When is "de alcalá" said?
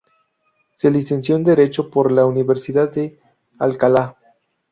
2.91-4.17